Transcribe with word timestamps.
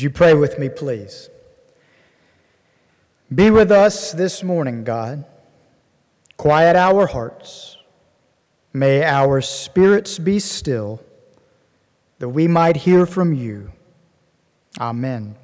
Would 0.00 0.04
you 0.04 0.10
pray 0.12 0.32
with 0.32 0.58
me, 0.58 0.70
please? 0.70 1.28
Be 3.34 3.50
with 3.50 3.70
us 3.70 4.12
this 4.12 4.42
morning, 4.42 4.82
God. 4.82 5.26
Quiet 6.38 6.74
our 6.74 7.06
hearts. 7.06 7.76
May 8.72 9.04
our 9.04 9.42
spirits 9.42 10.18
be 10.18 10.38
still, 10.38 11.02
that 12.18 12.30
we 12.30 12.48
might 12.48 12.78
hear 12.78 13.04
from 13.04 13.34
you. 13.34 13.72
Amen. 14.80 15.36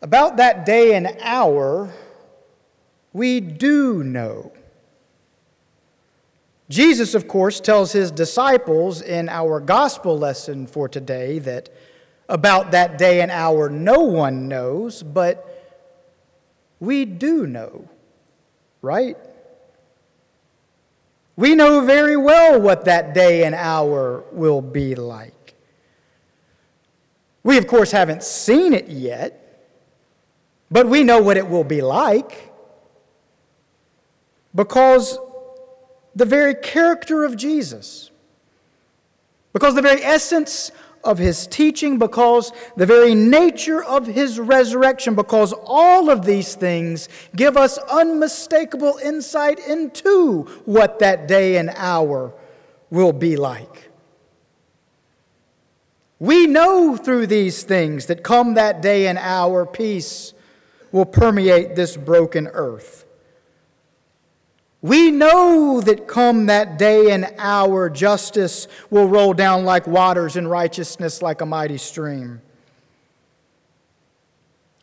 About 0.00 0.38
that 0.38 0.64
day 0.64 0.94
and 0.94 1.14
hour, 1.20 1.92
we 3.12 3.40
do 3.40 4.02
know. 4.02 4.52
Jesus, 6.70 7.14
of 7.14 7.28
course, 7.28 7.60
tells 7.60 7.92
his 7.92 8.10
disciples 8.10 9.02
in 9.02 9.28
our 9.28 9.60
gospel 9.60 10.18
lesson 10.18 10.66
for 10.66 10.88
today 10.88 11.38
that 11.40 11.68
about 12.30 12.70
that 12.70 12.96
day 12.96 13.20
and 13.20 13.30
hour 13.30 13.68
no 13.68 14.00
one 14.00 14.48
knows, 14.48 15.02
but 15.02 15.46
we 16.78 17.04
do 17.04 17.46
know, 17.46 17.88
right? 18.80 19.16
We 21.36 21.54
know 21.54 21.84
very 21.84 22.16
well 22.16 22.60
what 22.60 22.84
that 22.84 23.14
day 23.14 23.44
and 23.44 23.54
hour 23.54 24.24
will 24.32 24.60
be 24.60 24.94
like. 24.94 25.54
We, 27.42 27.58
of 27.58 27.66
course, 27.66 27.90
haven't 27.90 28.22
seen 28.22 28.72
it 28.72 28.88
yet, 28.88 29.66
but 30.70 30.86
we 30.86 31.02
know 31.02 31.20
what 31.20 31.36
it 31.36 31.48
will 31.48 31.64
be 31.64 31.80
like 31.80 32.50
because 34.54 35.18
the 36.14 36.24
very 36.24 36.54
character 36.54 37.24
of 37.24 37.36
Jesus, 37.36 38.10
because 39.52 39.74
the 39.74 39.82
very 39.82 40.02
essence 40.02 40.70
of 41.02 41.18
his 41.18 41.46
teaching, 41.46 41.98
because 41.98 42.52
the 42.76 42.86
very 42.86 43.14
nature 43.14 43.82
of 43.82 44.06
his 44.06 44.38
resurrection, 44.38 45.14
because 45.14 45.54
all 45.64 46.10
of 46.10 46.24
these 46.24 46.54
things 46.54 47.08
give 47.34 47.56
us 47.56 47.78
unmistakable 47.78 48.98
insight 49.02 49.58
into 49.66 50.42
what 50.64 50.98
that 50.98 51.26
day 51.26 51.56
and 51.56 51.70
hour 51.76 52.32
will 52.90 53.12
be 53.12 53.36
like. 53.36 53.90
We 56.18 56.46
know 56.46 56.96
through 56.96 57.28
these 57.28 57.62
things 57.62 58.06
that 58.06 58.22
come 58.22 58.54
that 58.54 58.82
day 58.82 59.06
and 59.06 59.18
hour, 59.18 59.64
peace 59.64 60.34
will 60.92 61.06
permeate 61.06 61.76
this 61.76 61.96
broken 61.96 62.46
earth. 62.48 63.06
We 64.82 65.10
know 65.10 65.82
that 65.82 66.08
come 66.08 66.46
that 66.46 66.78
day 66.78 67.10
and 67.10 67.34
hour, 67.36 67.90
justice 67.90 68.66
will 68.88 69.08
roll 69.08 69.34
down 69.34 69.64
like 69.64 69.86
waters 69.86 70.36
and 70.36 70.50
righteousness 70.50 71.20
like 71.20 71.42
a 71.42 71.46
mighty 71.46 71.76
stream. 71.76 72.40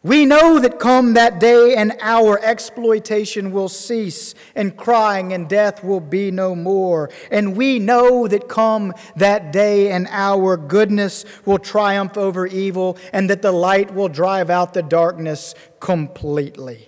We 0.03 0.25
know 0.25 0.59
that 0.59 0.79
come 0.79 1.15
that 1.15 1.39
day 1.39 1.75
and 1.75 1.97
hour, 1.99 2.39
exploitation 2.41 3.51
will 3.51 3.67
cease, 3.67 4.35
and 4.55 4.77
crying 4.77 5.33
and 5.33 5.49
death 5.49 5.83
will 5.83 5.99
be 5.99 6.29
no 6.29 6.55
more. 6.55 7.09
And 7.31 7.57
we 7.57 7.79
know 7.79 8.27
that 8.27 8.47
come 8.47 8.93
that 9.15 9.51
day 9.51 9.91
and 9.91 10.07
hour, 10.11 10.55
goodness 10.55 11.25
will 11.45 11.57
triumph 11.57 12.17
over 12.17 12.45
evil, 12.45 12.97
and 13.11 13.29
that 13.31 13.41
the 13.41 13.51
light 13.51 13.93
will 13.93 14.07
drive 14.07 14.51
out 14.51 14.75
the 14.75 14.83
darkness 14.83 15.55
completely. 15.79 16.87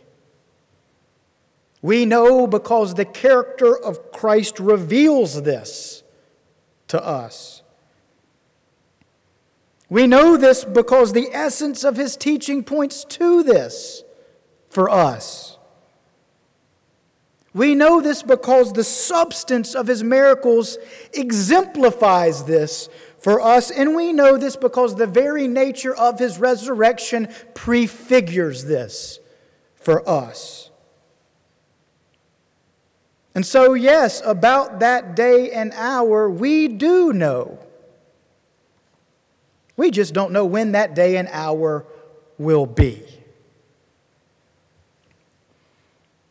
We 1.81 2.05
know 2.05 2.45
because 2.45 2.95
the 2.95 3.05
character 3.05 3.77
of 3.77 4.11
Christ 4.11 4.59
reveals 4.59 5.41
this 5.43 6.03
to 6.89 7.03
us. 7.03 7.61
We 9.89 10.05
know 10.05 10.37
this 10.37 10.63
because 10.63 11.13
the 11.13 11.29
essence 11.33 11.83
of 11.83 11.95
his 11.95 12.15
teaching 12.15 12.63
points 12.63 13.05
to 13.05 13.43
this 13.43 14.03
for 14.69 14.89
us. 14.89 15.57
We 17.53 17.73
know 17.73 17.99
this 17.99 18.21
because 18.21 18.73
the 18.73 18.83
substance 18.83 19.73
of 19.73 19.87
his 19.87 20.03
miracles 20.03 20.77
exemplifies 21.13 22.43
this 22.43 22.89
for 23.17 23.41
us, 23.41 23.71
and 23.71 23.95
we 23.95 24.13
know 24.13 24.37
this 24.37 24.55
because 24.55 24.95
the 24.95 25.07
very 25.07 25.47
nature 25.47 25.95
of 25.95 26.19
his 26.19 26.37
resurrection 26.37 27.27
prefigures 27.55 28.65
this 28.65 29.19
for 29.75 30.07
us. 30.07 30.68
And 33.35 33.45
so, 33.45 33.73
yes, 33.73 34.21
about 34.25 34.79
that 34.79 35.15
day 35.15 35.51
and 35.51 35.71
hour, 35.73 36.29
we 36.29 36.67
do 36.67 37.13
know. 37.13 37.59
We 39.77 39.91
just 39.91 40.13
don't 40.13 40.33
know 40.33 40.45
when 40.45 40.73
that 40.73 40.93
day 40.93 41.17
and 41.17 41.29
hour 41.31 41.85
will 42.37 42.65
be. 42.65 43.03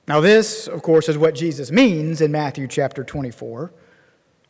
Now, 0.07 0.21
this, 0.21 0.67
of 0.67 0.83
course, 0.83 1.09
is 1.09 1.19
what 1.19 1.35
Jesus 1.35 1.71
means 1.71 2.21
in 2.21 2.33
Matthew 2.33 2.67
chapter 2.67 3.05
24 3.05 3.71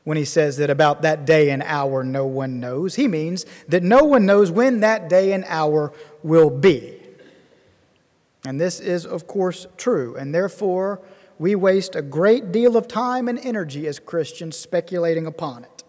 when 0.05 0.17
he 0.17 0.25
says 0.25 0.57
that 0.57 0.71
about 0.71 1.03
that 1.03 1.27
day 1.27 1.51
and 1.51 1.63
hour 1.65 2.03
no 2.03 2.27
one 2.27 2.61
knows. 2.61 2.95
He 2.95 3.09
means 3.09 3.45
that 3.67 3.83
no 3.83 4.05
one 4.05 4.25
knows 4.25 4.51
when 4.51 4.81
that 4.81 5.09
day 5.09 5.33
and 5.33 5.45
hour 5.47 5.93
will 6.23 6.49
be. 6.49 6.99
And 8.47 8.61
this 8.61 8.81
is, 8.81 9.05
of 9.05 9.27
course, 9.27 9.67
true. 9.77 10.17
And 10.17 10.35
therefore, 10.35 11.03
we 11.39 11.55
waste 11.55 11.95
a 11.95 12.03
great 12.03 12.51
deal 12.51 12.77
of 12.77 12.89
time 12.89 13.29
and 13.29 13.39
energy 13.39 13.87
as 13.87 13.99
Christians 13.99 14.57
speculating 14.57 15.27
upon 15.27 15.65
it. 15.65 15.85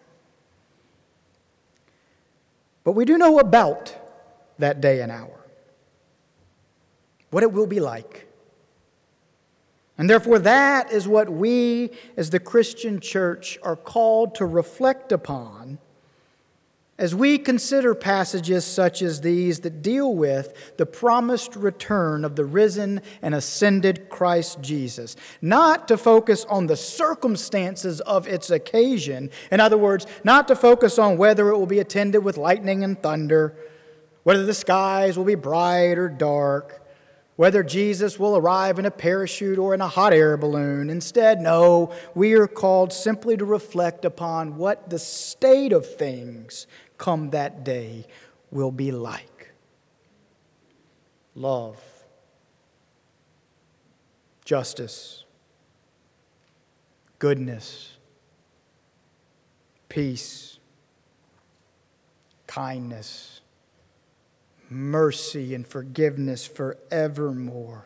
But 2.83 2.93
we 2.93 3.05
do 3.05 3.17
know 3.17 3.39
about 3.39 3.95
that 4.57 4.81
day 4.81 5.01
and 5.01 5.11
hour, 5.11 5.45
what 7.31 7.43
it 7.43 7.51
will 7.51 7.67
be 7.67 7.79
like. 7.79 8.27
And 9.97 10.09
therefore, 10.09 10.39
that 10.39 10.91
is 10.91 11.07
what 11.07 11.29
we 11.29 11.91
as 12.15 12.29
the 12.29 12.39
Christian 12.39 12.99
church 12.99 13.59
are 13.63 13.75
called 13.75 14.35
to 14.35 14.45
reflect 14.45 15.11
upon 15.11 15.77
as 16.99 17.15
we 17.15 17.37
consider 17.37 17.95
passages 17.95 18.65
such 18.65 19.01
as 19.01 19.21
these 19.21 19.61
that 19.61 19.81
deal 19.81 20.13
with 20.13 20.53
the 20.75 20.85
promised 20.85 21.55
return 21.55 22.25
of 22.25 22.35
the 22.35 22.43
risen 22.43 23.01
and 23.21 23.33
ascended 23.33 24.09
Christ 24.09 24.59
Jesus, 24.61 25.15
not 25.41 25.87
to 25.87 25.97
focus 25.97 26.43
on 26.49 26.67
the 26.67 26.75
circumstances 26.75 28.01
of 28.01 28.27
its 28.27 28.49
occasion, 28.49 29.31
in 29.49 29.61
other 29.61 29.77
words, 29.77 30.05
not 30.25 30.49
to 30.49 30.57
focus 30.57 30.99
on 30.99 31.17
whether 31.17 31.49
it 31.49 31.57
will 31.57 31.65
be 31.65 31.79
attended 31.79 32.21
with 32.21 32.35
lightning 32.35 32.83
and 32.83 33.01
thunder, 33.01 33.55
whether 34.23 34.45
the 34.45 34.53
skies 34.53 35.17
will 35.17 35.23
be 35.23 35.35
bright 35.35 35.97
or 35.97 36.09
dark, 36.09 36.85
whether 37.37 37.63
Jesus 37.63 38.19
will 38.19 38.35
arrive 38.35 38.77
in 38.77 38.85
a 38.85 38.91
parachute 38.91 39.57
or 39.57 39.73
in 39.73 39.79
a 39.79 39.87
hot 39.87 40.11
air 40.11 40.35
balloon. 40.35 40.89
Instead, 40.89 41.39
no, 41.39 41.93
we 42.13 42.33
are 42.33 42.47
called 42.47 42.91
simply 42.91 43.37
to 43.37 43.45
reflect 43.45 44.03
upon 44.03 44.57
what 44.57 44.89
the 44.89 44.99
state 44.99 45.71
of 45.71 45.95
things 45.95 46.67
come 46.99 47.31
that 47.31 47.63
day 47.63 48.05
will 48.51 48.71
be 48.71 48.91
like 48.91 49.51
love, 51.33 51.81
justice, 54.45 55.23
goodness, 57.17 57.93
peace, 59.87 60.59
kindness, 62.45 63.41
mercy, 64.69 65.55
and 65.55 65.65
forgiveness 65.65 66.45
forevermore. 66.45 67.85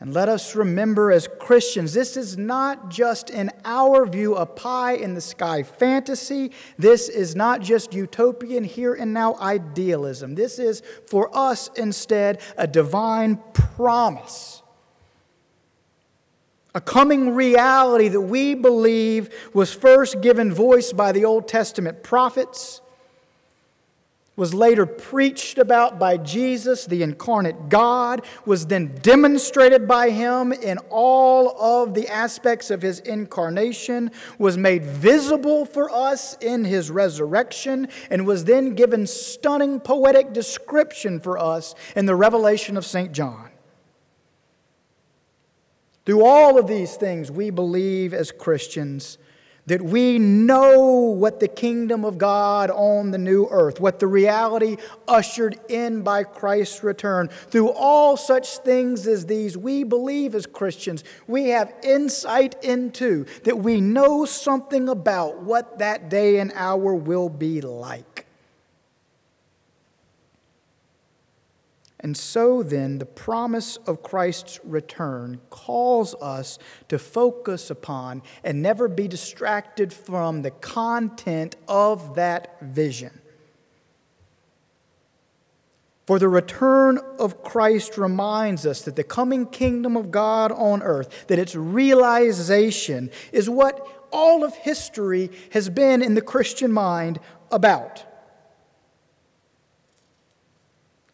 And 0.00 0.14
let 0.14 0.28
us 0.28 0.54
remember 0.54 1.10
as 1.10 1.28
Christians, 1.40 1.92
this 1.92 2.16
is 2.16 2.38
not 2.38 2.88
just, 2.88 3.30
in 3.30 3.50
our 3.64 4.06
view, 4.06 4.36
a 4.36 4.46
pie 4.46 4.92
in 4.92 5.14
the 5.14 5.20
sky 5.20 5.64
fantasy. 5.64 6.52
This 6.78 7.08
is 7.08 7.34
not 7.34 7.62
just 7.62 7.92
utopian 7.92 8.62
here 8.62 8.94
and 8.94 9.12
now 9.12 9.34
idealism. 9.40 10.36
This 10.36 10.60
is, 10.60 10.84
for 11.08 11.36
us, 11.36 11.68
instead, 11.74 12.40
a 12.56 12.68
divine 12.68 13.40
promise. 13.52 14.62
A 16.76 16.80
coming 16.80 17.34
reality 17.34 18.06
that 18.06 18.20
we 18.20 18.54
believe 18.54 19.34
was 19.52 19.74
first 19.74 20.20
given 20.20 20.54
voice 20.54 20.92
by 20.92 21.10
the 21.10 21.24
Old 21.24 21.48
Testament 21.48 22.04
prophets 22.04 22.82
was 24.38 24.54
later 24.54 24.86
preached 24.86 25.58
about 25.58 25.98
by 25.98 26.16
Jesus, 26.16 26.86
the 26.86 27.02
incarnate 27.02 27.68
God, 27.68 28.24
was 28.46 28.68
then 28.68 28.94
demonstrated 29.02 29.88
by 29.88 30.10
him 30.10 30.52
in 30.52 30.78
all 30.90 31.60
of 31.60 31.92
the 31.92 32.06
aspects 32.06 32.70
of 32.70 32.80
his 32.80 33.00
incarnation, 33.00 34.12
was 34.38 34.56
made 34.56 34.84
visible 34.84 35.64
for 35.64 35.90
us 35.90 36.36
in 36.40 36.64
his 36.64 36.88
resurrection, 36.88 37.88
and 38.10 38.24
was 38.24 38.44
then 38.44 38.76
given 38.76 39.08
stunning 39.08 39.80
poetic 39.80 40.32
description 40.32 41.18
for 41.18 41.36
us 41.36 41.74
in 41.96 42.06
the 42.06 42.14
revelation 42.14 42.76
of 42.76 42.86
St. 42.86 43.10
John. 43.10 43.50
Through 46.06 46.24
all 46.24 46.60
of 46.60 46.68
these 46.68 46.94
things, 46.94 47.28
we 47.28 47.50
believe 47.50 48.14
as 48.14 48.30
Christians 48.30 49.18
that 49.68 49.82
we 49.82 50.18
know 50.18 50.80
what 50.80 51.40
the 51.40 51.48
kingdom 51.48 52.04
of 52.04 52.18
God 52.18 52.70
on 52.70 53.10
the 53.10 53.18
new 53.18 53.46
earth, 53.50 53.80
what 53.80 53.98
the 53.98 54.06
reality 54.06 54.76
ushered 55.06 55.58
in 55.68 56.02
by 56.02 56.24
Christ's 56.24 56.82
return. 56.82 57.28
Through 57.28 57.70
all 57.70 58.16
such 58.16 58.58
things 58.58 59.06
as 59.06 59.26
these, 59.26 59.56
we 59.56 59.84
believe 59.84 60.34
as 60.34 60.46
Christians, 60.46 61.04
we 61.26 61.48
have 61.50 61.72
insight 61.82 62.62
into 62.64 63.26
that 63.44 63.58
we 63.58 63.80
know 63.80 64.24
something 64.24 64.88
about 64.88 65.42
what 65.42 65.78
that 65.78 66.08
day 66.08 66.38
and 66.38 66.50
hour 66.54 66.94
will 66.94 67.28
be 67.28 67.60
like. 67.60 68.17
And 72.00 72.16
so 72.16 72.62
then, 72.62 72.98
the 72.98 73.06
promise 73.06 73.76
of 73.78 74.04
Christ's 74.04 74.60
return 74.62 75.40
calls 75.50 76.14
us 76.16 76.58
to 76.88 76.98
focus 76.98 77.70
upon 77.70 78.22
and 78.44 78.62
never 78.62 78.86
be 78.86 79.08
distracted 79.08 79.92
from 79.92 80.42
the 80.42 80.52
content 80.52 81.56
of 81.66 82.14
that 82.14 82.60
vision. 82.60 83.20
For 86.06 86.18
the 86.18 86.28
return 86.28 86.98
of 87.18 87.42
Christ 87.42 87.98
reminds 87.98 88.64
us 88.64 88.82
that 88.82 88.96
the 88.96 89.04
coming 89.04 89.44
kingdom 89.44 89.96
of 89.96 90.10
God 90.10 90.52
on 90.52 90.82
earth, 90.82 91.26
that 91.26 91.38
its 91.38 91.54
realization 91.54 93.10
is 93.32 93.50
what 93.50 93.86
all 94.10 94.42
of 94.42 94.54
history 94.54 95.30
has 95.50 95.68
been 95.68 96.00
in 96.00 96.14
the 96.14 96.22
Christian 96.22 96.72
mind 96.72 97.18
about. 97.50 98.07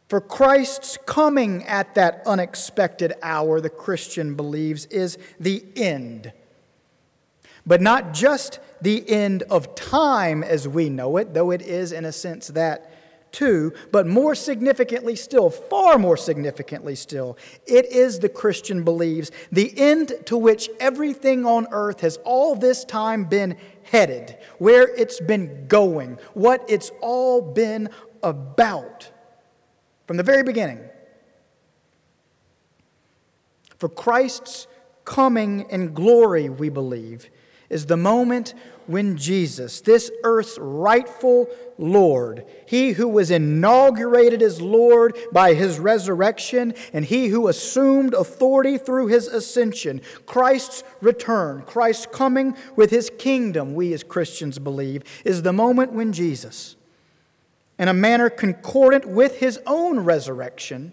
For 0.08 0.20
Christ's 0.20 0.98
coming 1.06 1.64
at 1.64 1.94
that 1.94 2.22
unexpected 2.26 3.14
hour, 3.22 3.60
the 3.60 3.70
Christian 3.70 4.34
believes, 4.34 4.86
is 4.86 5.18
the 5.40 5.64
end. 5.76 6.32
But 7.66 7.80
not 7.80 8.12
just 8.12 8.60
the 8.82 9.08
end 9.08 9.44
of 9.44 9.74
time 9.74 10.42
as 10.42 10.68
we 10.68 10.90
know 10.90 11.16
it, 11.16 11.32
though 11.32 11.50
it 11.50 11.62
is 11.62 11.92
in 11.92 12.04
a 12.04 12.12
sense 12.12 12.48
that 12.48 12.90
too, 13.32 13.72
but 13.90 14.06
more 14.06 14.34
significantly 14.34 15.16
still, 15.16 15.50
far 15.50 15.98
more 15.98 16.16
significantly 16.16 16.94
still, 16.94 17.36
it 17.66 17.86
is, 17.86 18.20
the 18.20 18.28
Christian 18.28 18.84
believes, 18.84 19.32
the 19.50 19.72
end 19.76 20.12
to 20.26 20.36
which 20.36 20.70
everything 20.78 21.44
on 21.44 21.66
earth 21.72 22.00
has 22.00 22.18
all 22.18 22.54
this 22.54 22.84
time 22.84 23.24
been 23.24 23.56
headed, 23.82 24.36
where 24.58 24.94
it's 24.96 25.18
been 25.18 25.66
going, 25.66 26.18
what 26.34 26.64
it's 26.68 26.92
all 27.00 27.40
been 27.40 27.88
about 28.22 29.10
from 30.06 30.16
the 30.16 30.22
very 30.22 30.42
beginning. 30.42 30.80
For 33.78 33.88
Christ's 33.88 34.66
coming 35.04 35.66
in 35.70 35.92
glory, 35.92 36.48
we 36.48 36.68
believe, 36.68 37.28
is 37.68 37.86
the 37.86 37.96
moment 37.96 38.54
when 38.86 39.16
Jesus, 39.16 39.80
this 39.80 40.10
earth's 40.22 40.58
rightful 40.58 41.48
Lord, 41.78 42.44
he 42.66 42.92
who 42.92 43.08
was 43.08 43.30
inaugurated 43.30 44.42
as 44.42 44.60
Lord 44.60 45.16
by 45.32 45.54
his 45.54 45.78
resurrection, 45.78 46.74
and 46.92 47.04
he 47.04 47.28
who 47.28 47.48
assumed 47.48 48.14
authority 48.14 48.78
through 48.78 49.08
his 49.08 49.26
ascension, 49.26 50.02
Christ's 50.26 50.84
return, 51.00 51.62
Christ's 51.62 52.06
coming 52.06 52.56
with 52.76 52.90
his 52.90 53.10
kingdom, 53.18 53.74
we 53.74 53.92
as 53.94 54.04
Christians 54.04 54.58
believe, 54.58 55.02
is 55.24 55.42
the 55.42 55.52
moment 55.52 55.92
when 55.92 56.12
Jesus, 56.12 56.76
in 57.79 57.88
a 57.88 57.94
manner 57.94 58.31
concordant 58.31 59.06
with 59.06 59.38
his 59.38 59.59
own 59.67 60.00
resurrection, 60.00 60.93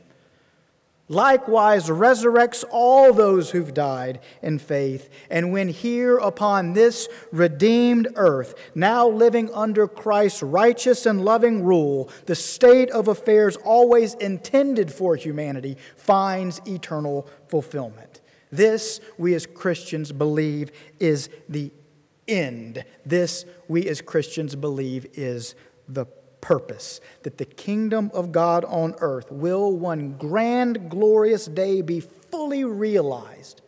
likewise 1.07 1.89
resurrects 1.89 2.63
all 2.71 3.13
those 3.13 3.51
who've 3.51 3.73
died 3.73 4.19
in 4.41 4.57
faith. 4.57 5.09
And 5.29 5.51
when 5.51 5.67
here 5.67 6.17
upon 6.17 6.73
this 6.73 7.07
redeemed 7.31 8.07
earth, 8.15 8.55
now 8.73 9.07
living 9.07 9.53
under 9.53 9.87
Christ's 9.87 10.41
righteous 10.41 11.05
and 11.05 11.23
loving 11.23 11.63
rule, 11.63 12.09
the 12.25 12.35
state 12.35 12.89
of 12.91 13.07
affairs 13.07 13.57
always 13.57 14.13
intended 14.15 14.91
for 14.91 15.15
humanity 15.15 15.77
finds 15.97 16.61
eternal 16.65 17.27
fulfillment. 17.49 18.21
This, 18.51 18.99
we 19.17 19.35
as 19.35 19.45
Christians 19.45 20.11
believe, 20.11 20.71
is 20.99 21.29
the 21.47 21.71
end. 22.27 22.83
This, 23.05 23.45
we 23.67 23.87
as 23.87 24.01
Christians 24.01 24.55
believe, 24.55 25.07
is 25.13 25.55
the 25.87 26.05
purpose 26.41 26.99
that 27.23 27.37
the 27.37 27.45
kingdom 27.45 28.11
of 28.13 28.31
God 28.31 28.65
on 28.65 28.95
earth 28.99 29.31
will 29.31 29.71
one 29.71 30.13
grand, 30.17 30.89
glorious 30.89 31.45
day 31.45 31.81
be 31.81 31.99
fully 31.99 32.63
realized, 32.63 33.61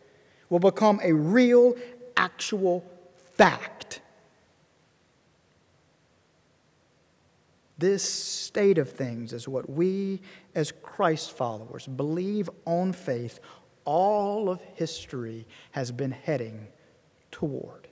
will 0.50 0.58
become 0.58 1.00
a 1.02 1.12
real, 1.12 1.74
actual 2.16 2.84
fact. 3.36 4.00
This 7.78 8.02
state 8.02 8.78
of 8.78 8.90
things 8.90 9.32
is 9.32 9.48
what 9.48 9.68
we, 9.68 10.20
as 10.54 10.72
Christ 10.82 11.32
followers, 11.32 11.86
believe 11.86 12.48
on 12.64 12.92
faith 12.92 13.40
all 13.84 14.48
of 14.48 14.60
history 14.74 15.46
has 15.72 15.90
been 15.90 16.12
heading 16.12 16.68
toward. 17.30 17.83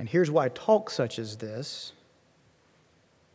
And 0.00 0.08
here's 0.08 0.30
why 0.30 0.48
talk 0.48 0.88
such 0.88 1.18
as 1.18 1.36
this, 1.36 1.92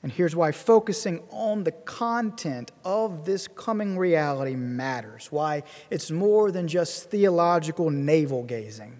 and 0.02 0.12
here's 0.12 0.36
why 0.36 0.52
focusing 0.52 1.22
on 1.30 1.64
the 1.64 1.72
content 1.72 2.72
of 2.84 3.24
this 3.24 3.48
coming 3.48 4.00
reality 4.00 4.56
matters, 4.56 5.28
why 5.32 5.62
it's 5.92 6.10
more 6.10 6.50
than 6.50 6.68
just 6.68 7.12
theological 7.12 7.92
navel 7.92 8.42
gazing. 8.42 9.00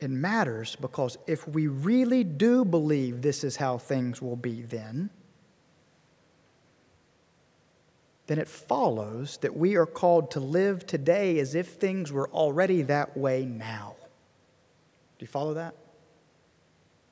It 0.00 0.08
matters 0.08 0.74
because 0.80 1.18
if 1.26 1.46
we 1.46 1.66
really 1.66 2.24
do 2.24 2.64
believe 2.64 3.20
this 3.20 3.44
is 3.44 3.56
how 3.56 3.76
things 3.76 4.22
will 4.22 4.36
be 4.36 4.62
then, 4.62 5.10
then 8.26 8.38
it 8.38 8.48
follows 8.48 9.38
that 9.38 9.56
we 9.56 9.76
are 9.76 9.86
called 9.86 10.30
to 10.30 10.40
live 10.40 10.86
today 10.86 11.38
as 11.38 11.54
if 11.54 11.68
things 11.68 12.10
were 12.10 12.28
already 12.30 12.82
that 12.82 13.16
way 13.16 13.44
now. 13.44 13.96
Do 15.18 15.24
you 15.24 15.26
follow 15.26 15.54
that? 15.54 15.74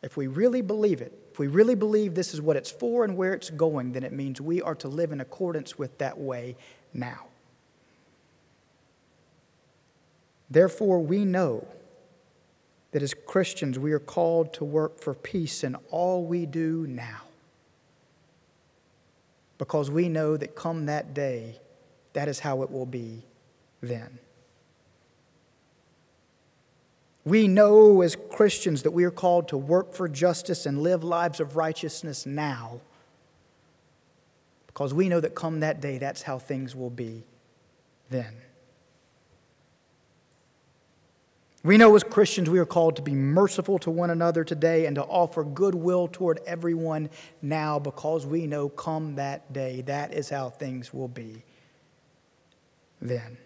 If 0.03 0.17
we 0.17 0.27
really 0.27 0.63
believe 0.63 1.01
it, 1.01 1.13
if 1.31 1.39
we 1.39 1.47
really 1.47 1.75
believe 1.75 2.15
this 2.15 2.35
is 2.35 2.41
what 2.41 2.57
it's 2.57 2.71
for 2.71 3.05
and 3.05 3.17
where 3.17 3.35
it's 3.35 3.51
going, 3.51 3.93
then 3.93 4.03
it 4.03 4.13
means 4.13 4.41
we 4.41 4.63
are 4.63 4.75
to 4.77 4.89
live 4.89 5.13
in 5.13 5.21
accordance 5.21 5.79
with 5.79 5.97
that 5.99 6.19
way 6.19 6.57
now. 6.93 7.27
Therefore, 10.51 11.01
we 11.01 11.25
know 11.25 11.67
that 12.91 13.03
as 13.03 13.15
Christians, 13.15 13.79
we 13.79 13.93
are 13.93 13.99
called 13.99 14.53
to 14.55 14.65
work 14.65 15.01
for 15.01 15.15
peace 15.15 15.65
in 15.65 15.77
all 15.91 16.25
we 16.25 16.45
do 16.45 16.87
now 16.87 17.23
because 19.63 19.93
we 19.93 20.09
know 20.09 20.37
that 20.37 20.57
come 20.57 20.87
that 20.87 21.15
day, 21.15 21.55
that 22.15 22.27
is 22.27 22.41
how 22.41 22.65
it 22.65 22.71
will 22.73 22.85
be 22.85 23.23
then. 23.81 24.19
We 27.25 27.47
know 27.47 28.03
as 28.03 28.17
Christians 28.33 28.83
that 28.83 28.91
we 28.91 29.05
are 29.05 29.13
called 29.13 29.47
to 29.51 29.57
work 29.57 29.95
for 29.95 30.09
justice 30.09 30.67
and 30.67 30.83
live 30.83 31.05
lives 31.05 31.39
of 31.39 31.55
righteousness 31.55 32.27
now 32.27 32.81
because 34.67 34.93
we 34.93 35.09
know 35.09 35.21
that 35.21 35.37
come 35.37 35.61
that 35.61 35.81
day, 35.81 35.97
that's 35.97 36.23
how 36.23 36.41
things 36.41 36.75
will 36.75 36.91
be 36.91 37.23
then. 38.11 38.35
We 41.65 41.77
know 41.77 41.95
as 41.95 42.03
Christians 42.03 42.51
we 42.51 42.59
are 42.59 42.67
called 42.67 42.97
to 42.97 43.03
be 43.03 43.15
merciful 43.15 43.79
to 43.81 43.91
one 43.91 44.11
another 44.11 44.43
today 44.43 44.87
and 44.87 44.97
to 44.97 45.03
offer 45.03 45.45
goodwill 45.45 46.09
toward 46.09 46.41
everyone 46.45 47.09
now 47.41 47.79
because 47.79 48.27
we 48.27 48.49
know 48.49 48.69
come 48.69 49.15
that 49.15 49.53
day, 49.53 49.83
that 49.83 50.13
is 50.13 50.29
how 50.29 50.51
things 50.51 50.93
will 50.93 51.09
be 51.09 51.45
then. 53.01 53.37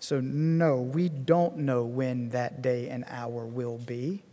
So, 0.00 0.20
no, 0.20 0.80
we 0.80 1.08
don't 1.08 1.58
know 1.58 1.84
when 1.84 2.30
that 2.30 2.60
day 2.60 2.88
and 2.88 3.04
hour 3.06 3.46
will 3.46 3.78
be. 3.78 4.24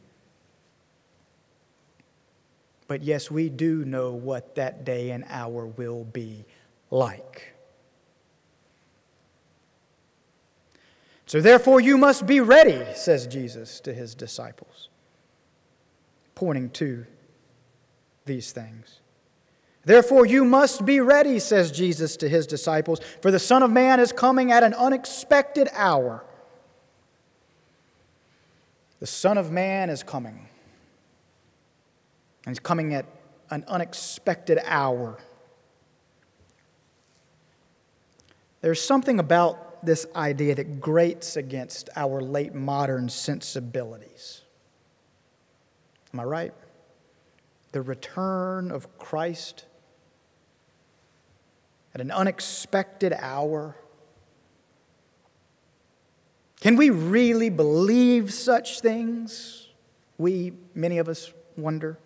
But 2.88 3.03
yes, 3.03 3.29
we 3.29 3.50
do 3.50 3.86
know 3.86 4.13
what 4.13 4.55
that 4.55 4.84
day 4.84 5.12
and 5.12 5.24
hour 5.29 5.67
will 5.67 6.05
be 6.05 6.46
like. 6.89 7.53
So 11.30 11.40
therefore, 11.42 11.80
you 11.80 11.96
must 11.96 12.26
be 12.26 12.40
ready, 12.40 12.84
says 12.96 13.28
Jesus 13.28 13.80
to 13.82 13.94
his 13.94 14.16
disciples, 14.16 14.90
pointing 16.34 16.72
to 16.72 17.06
these 18.26 18.52
things. 18.52 19.00
Therefore, 19.86 20.26
you 20.26 20.44
must 20.44 20.88
be 20.88 21.00
ready, 21.00 21.38
says 21.38 21.72
Jesus 21.72 22.18
to 22.18 22.28
his 22.28 22.48
disciples, 22.48 23.00
for 23.22 23.30
the 23.30 23.38
Son 23.38 23.62
of 23.62 23.70
Man 23.70 24.00
is 24.00 24.12
coming 24.12 24.52
at 24.52 24.64
an 24.64 24.74
unexpected 24.74 25.70
hour. 25.74 26.26
The 29.00 29.06
Son 29.06 29.38
of 29.38 29.52
Man 29.52 29.92
is 29.92 30.02
coming. 30.02 30.48
And 32.48 32.56
he's 32.56 32.60
coming 32.60 32.96
at 32.96 33.06
an 33.52 33.64
unexpected 33.68 34.58
hour. 34.66 35.20
There's 38.62 38.82
something 38.82 39.20
about 39.20 39.69
this 39.86 40.06
idea 40.16 40.56
that 40.56 40.80
grates 40.80 41.36
against 41.36 41.90
our 41.96 42.22
late 42.22 42.54
modern 42.54 43.10
sensibilities. 43.10 44.42
Am 46.14 46.20
I 46.20 46.24
right? 46.24 46.54
The 47.72 47.82
return 47.82 48.72
of 48.72 48.98
Christ 48.98 49.66
at 51.94 52.02
an 52.02 52.12
unexpected 52.12 53.14
hour. 53.14 53.76
Can 56.62 56.76
we 56.76 56.90
really 56.90 57.50
believe 57.50 58.34
such 58.34 58.82
things? 58.82 59.68
We, 60.18 60.54
many 60.76 60.98
of 60.98 61.08
us, 61.08 61.32
wonder. 61.56 61.98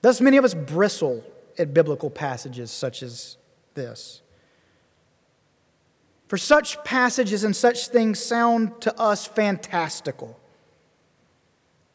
Thus, 0.00 0.20
many 0.20 0.36
of 0.36 0.44
us 0.44 0.54
bristle 0.54 1.24
at 1.58 1.74
biblical 1.74 2.10
passages 2.10 2.70
such 2.70 3.02
as 3.02 3.36
this. 3.74 4.22
For 6.28 6.36
such 6.36 6.82
passages 6.84 7.42
and 7.42 7.56
such 7.56 7.88
things 7.88 8.18
sound 8.20 8.82
to 8.82 8.98
us 9.00 9.26
fantastical, 9.26 10.38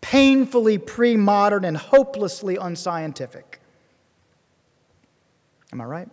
painfully 0.02 0.80
pre 0.80 1.16
modern, 1.16 1.64
and 1.64 1.78
hopelessly 1.78 2.58
unscientific. 2.58 3.62
Am 5.72 5.80
I 5.82 5.86
right? 5.86 6.10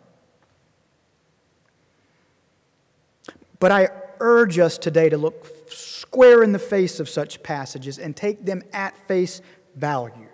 But 3.58 3.72
I 3.72 3.88
urge 4.20 4.58
us 4.58 4.76
today 4.76 5.08
to 5.08 5.16
look 5.18 5.70
square 5.70 6.42
in 6.42 6.52
the 6.52 6.58
face 6.58 7.00
of 7.00 7.08
such 7.08 7.42
passages 7.42 7.98
and 7.98 8.14
take 8.14 8.44
them 8.44 8.62
at 8.72 8.96
face 9.08 9.40
value. 9.76 10.29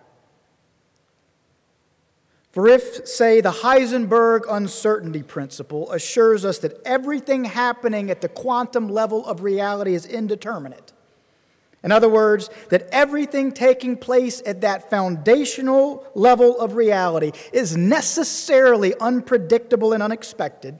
For 2.56 2.66
if, 2.66 3.06
say, 3.06 3.42
the 3.42 3.50
Heisenberg 3.50 4.44
uncertainty 4.48 5.22
principle 5.22 5.92
assures 5.92 6.42
us 6.42 6.56
that 6.60 6.80
everything 6.86 7.44
happening 7.44 8.08
at 8.08 8.22
the 8.22 8.30
quantum 8.30 8.88
level 8.88 9.26
of 9.26 9.42
reality 9.42 9.94
is 9.94 10.06
indeterminate, 10.06 10.94
in 11.84 11.92
other 11.92 12.08
words, 12.08 12.48
that 12.70 12.88
everything 12.92 13.52
taking 13.52 13.94
place 13.94 14.42
at 14.46 14.62
that 14.62 14.88
foundational 14.88 16.06
level 16.14 16.58
of 16.58 16.76
reality 16.76 17.32
is 17.52 17.76
necessarily 17.76 18.94
unpredictable 19.00 19.92
and 19.92 20.02
unexpected, 20.02 20.78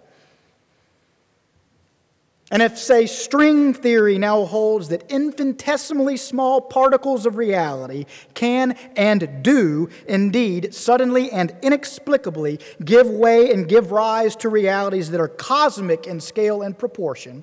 and 2.51 2.63
if, 2.63 2.79
say, 2.79 3.07
string 3.07 3.75
theory 3.75 4.19
now 4.19 4.45
holds 4.45 4.89
that 4.89 5.11
infinitesimally 5.11 6.17
small 6.17 6.61
particles 6.61 7.27
of 7.27 7.37
reality 7.37 8.07
can 8.35 8.73
and 8.97 9.43
do 9.43 9.89
indeed 10.07 10.73
suddenly 10.73 11.31
and 11.33 11.57
inexplicably 11.63 12.61
give 12.85 13.09
way 13.09 13.53
and 13.53 13.69
give 13.69 13.91
rise 13.91 14.37
to 14.37 14.49
realities 14.49 15.11
that 15.11 15.21
are 15.21 15.29
cosmic 15.29 16.07
in 16.07 16.21
scale 16.21 16.63
and 16.63 16.79
proportion, 16.79 17.43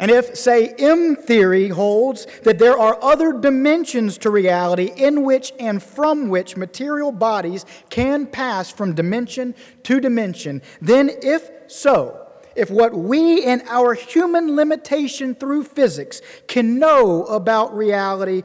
and 0.00 0.10
if, 0.10 0.34
say, 0.34 0.68
M 0.78 1.14
theory 1.14 1.68
holds 1.68 2.26
that 2.44 2.58
there 2.58 2.78
are 2.78 2.98
other 3.02 3.34
dimensions 3.34 4.16
to 4.18 4.30
reality 4.30 4.90
in 4.96 5.24
which 5.24 5.52
and 5.60 5.82
from 5.82 6.30
which 6.30 6.56
material 6.56 7.12
bodies 7.12 7.66
can 7.90 8.26
pass 8.26 8.70
from 8.70 8.94
dimension 8.94 9.54
to 9.82 10.00
dimension, 10.00 10.62
then 10.80 11.10
if 11.22 11.50
so, 11.66 12.29
if 12.56 12.70
what 12.70 12.94
we 12.94 13.44
in 13.44 13.62
our 13.68 13.94
human 13.94 14.56
limitation 14.56 15.34
through 15.34 15.64
physics 15.64 16.20
can 16.48 16.78
know 16.78 17.24
about 17.24 17.76
reality, 17.76 18.42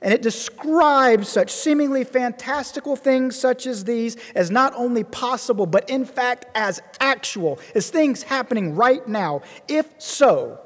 and 0.00 0.14
it 0.14 0.22
describes 0.22 1.28
such 1.28 1.50
seemingly 1.50 2.04
fantastical 2.04 2.94
things 2.94 3.36
such 3.36 3.66
as 3.66 3.84
these 3.84 4.16
as 4.34 4.50
not 4.50 4.72
only 4.76 5.02
possible, 5.02 5.66
but 5.66 5.90
in 5.90 6.04
fact 6.04 6.46
as 6.54 6.80
actual, 7.00 7.58
as 7.74 7.90
things 7.90 8.22
happening 8.22 8.76
right 8.76 9.06
now. 9.08 9.42
If 9.66 10.00
so, 10.00 10.60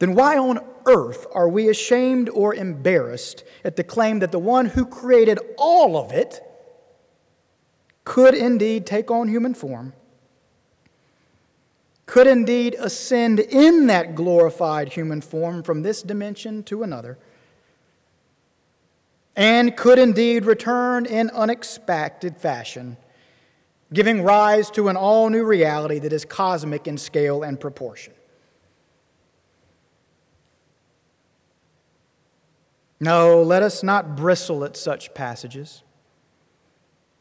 then 0.00 0.14
why 0.14 0.38
on 0.38 0.60
earth 0.86 1.26
are 1.32 1.48
we 1.48 1.68
ashamed 1.68 2.28
or 2.30 2.54
embarrassed 2.54 3.44
at 3.64 3.76
the 3.76 3.84
claim 3.84 4.20
that 4.20 4.32
the 4.32 4.38
one 4.38 4.66
who 4.66 4.84
created 4.84 5.38
all 5.56 5.96
of 5.96 6.12
it 6.12 6.40
could 8.04 8.34
indeed 8.34 8.86
take 8.86 9.10
on 9.10 9.28
human 9.28 9.54
form? 9.54 9.92
Could 12.08 12.26
indeed 12.26 12.74
ascend 12.78 13.38
in 13.38 13.86
that 13.86 14.14
glorified 14.14 14.94
human 14.94 15.20
form 15.20 15.62
from 15.62 15.82
this 15.82 16.02
dimension 16.02 16.62
to 16.62 16.82
another, 16.82 17.18
and 19.36 19.76
could 19.76 19.98
indeed 19.98 20.46
return 20.46 21.04
in 21.04 21.28
unexpected 21.30 22.38
fashion, 22.38 22.96
giving 23.92 24.22
rise 24.22 24.70
to 24.70 24.88
an 24.88 24.96
all 24.96 25.28
new 25.28 25.44
reality 25.44 25.98
that 25.98 26.12
is 26.12 26.24
cosmic 26.24 26.88
in 26.88 26.96
scale 26.96 27.42
and 27.42 27.60
proportion. 27.60 28.14
No, 32.98 33.42
let 33.42 33.62
us 33.62 33.82
not 33.82 34.16
bristle 34.16 34.64
at 34.64 34.78
such 34.78 35.12
passages. 35.12 35.82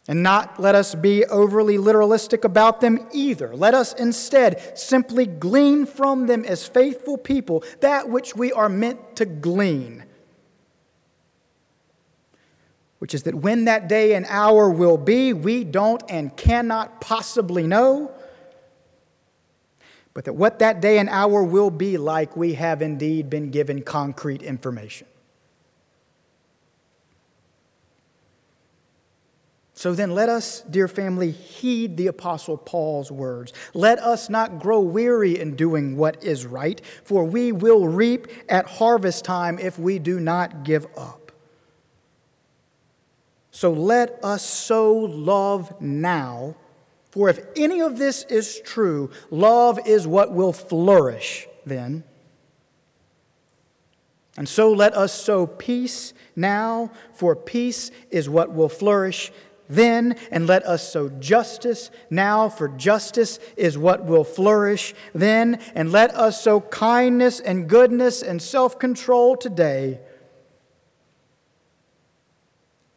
And 0.07 0.23
not 0.23 0.57
let 0.57 0.73
us 0.73 0.95
be 0.95 1.25
overly 1.25 1.77
literalistic 1.77 2.45
about 2.45 2.79
them 2.79 3.07
either. 3.11 3.53
Let 3.53 3.73
us 3.73 3.93
instead 3.93 4.77
simply 4.77 5.25
glean 5.25 5.85
from 5.85 6.27
them 6.27 6.45
as 6.45 6.65
faithful 6.65 7.17
people 7.17 7.63
that 7.81 8.07
which 8.07 8.33
we 8.33 8.53
are 8.53 8.69
meant 8.69 9.17
to 9.17 9.25
glean. 9.25 10.05
Which 12.99 13.13
is 13.13 13.23
that 13.23 13.35
when 13.35 13.65
that 13.65 13.89
day 13.89 14.15
and 14.15 14.25
hour 14.29 14.69
will 14.69 14.97
be, 14.97 15.33
we 15.33 15.65
don't 15.65 16.01
and 16.09 16.35
cannot 16.35 17.01
possibly 17.01 17.67
know. 17.67 18.11
But 20.13 20.25
that 20.25 20.33
what 20.33 20.59
that 20.59 20.81
day 20.81 20.97
and 20.99 21.09
hour 21.09 21.43
will 21.43 21.69
be 21.69 21.97
like, 21.97 22.35
we 22.35 22.53
have 22.53 22.81
indeed 22.81 23.29
been 23.29 23.51
given 23.51 23.83
concrete 23.83 24.41
information. 24.41 25.05
So 29.77 29.93
then, 29.93 30.15
let 30.15 30.27
us, 30.27 30.61
dear 30.61 30.87
family, 30.87 31.29
heed 31.29 31.97
the 31.97 32.07
Apostle 32.07 32.57
Paul's 32.57 33.11
words. 33.11 33.53
Let 33.75 33.99
us 33.99 34.27
not 34.27 34.57
grow 34.57 34.79
weary 34.79 35.39
in 35.39 35.55
doing 35.55 35.95
what 35.95 36.23
is 36.23 36.47
right, 36.47 36.81
for 37.03 37.23
we 37.23 37.51
will 37.51 37.87
reap 37.87 38.25
at 38.49 38.65
harvest 38.65 39.23
time 39.23 39.59
if 39.59 39.77
we 39.77 39.99
do 39.99 40.19
not 40.19 40.63
give 40.63 40.87
up. 40.97 41.31
So 43.51 43.71
let 43.71 44.17
us 44.23 44.43
sow 44.43 44.95
love 44.95 45.79
now, 45.79 46.55
for 47.11 47.29
if 47.29 47.39
any 47.55 47.79
of 47.79 47.99
this 47.99 48.23
is 48.23 48.59
true, 48.61 49.11
love 49.29 49.79
is 49.85 50.07
what 50.07 50.33
will 50.33 50.53
flourish 50.53 51.47
then. 51.67 52.03
And 54.37 54.49
so 54.49 54.71
let 54.71 54.95
us 54.95 55.13
sow 55.13 55.45
peace 55.45 56.13
now, 56.35 56.91
for 57.13 57.35
peace 57.35 57.89
is 58.11 58.29
what 58.29 58.53
will 58.53 58.69
flourish 58.69 59.31
then, 59.69 60.15
and 60.31 60.47
let 60.47 60.65
us 60.65 60.91
sow 60.91 61.09
justice 61.09 61.91
now, 62.09 62.49
for 62.49 62.69
justice 62.69 63.39
is 63.55 63.77
what 63.77 64.05
will 64.05 64.23
flourish 64.23 64.93
then, 65.13 65.59
and 65.75 65.91
let 65.91 66.13
us 66.15 66.41
sow 66.41 66.61
kindness 66.61 67.39
and 67.39 67.67
goodness 67.67 68.21
and 68.21 68.41
self 68.41 68.79
control 68.79 69.35
today. 69.35 69.99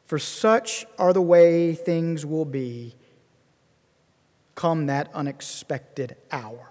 For 0.04 0.18
such 0.18 0.86
are 0.98 1.12
the 1.12 1.22
way 1.22 1.74
things 1.74 2.26
will 2.26 2.44
be 2.44 2.96
come 4.54 4.86
that 4.86 5.08
unexpected 5.14 6.16
hour. 6.30 6.69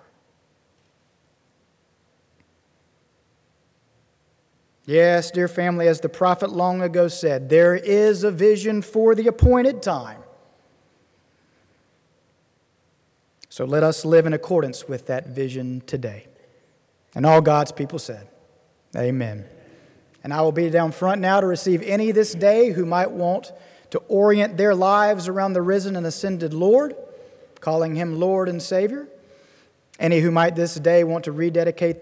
Yes, 4.90 5.30
dear 5.30 5.48
family, 5.48 5.88
as 5.88 6.00
the 6.00 6.10
prophet 6.10 6.50
long 6.50 6.82
ago 6.82 7.10
said, 7.10 7.48
there 7.48 7.76
is 7.76 8.24
a 8.24 8.32
vision 8.32 8.82
for 8.82 9.14
the 9.14 9.28
appointed 9.28 9.84
time. 9.84 10.24
So 13.50 13.66
let 13.66 13.84
us 13.84 14.04
live 14.04 14.26
in 14.26 14.34
accordance 14.34 14.88
with 14.88 15.06
that 15.06 15.28
vision 15.28 15.84
today. 15.86 16.26
And 17.14 17.24
all 17.24 17.40
God's 17.40 17.72
people 17.72 18.00
said, 18.00 18.30
Amen. 18.98 19.46
And 20.24 20.34
I 20.34 20.42
will 20.42 20.52
be 20.52 20.72
down 20.72 20.92
front 20.92 21.22
now 21.22 21.40
to 21.40 21.46
receive 21.46 21.84
any 21.84 22.12
this 22.12 22.34
day 22.34 22.72
who 22.72 22.84
might 22.84 23.12
want 23.12 23.52
to 23.92 24.00
orient 24.08 24.58
their 24.58 24.74
lives 24.74 25.28
around 25.28 25.54
the 25.54 25.62
risen 25.62 25.96
and 25.96 26.08
ascended 26.08 26.52
Lord, 26.52 26.96
calling 27.60 27.94
him 27.94 28.20
Lord 28.20 28.50
and 28.50 28.60
Savior. 28.60 29.08
Any 30.00 30.22
who 30.22 30.32
might 30.32 30.56
this 30.56 30.74
day 30.76 31.04
want 31.04 31.26
to 31.26 31.32
rededicate 31.32 31.98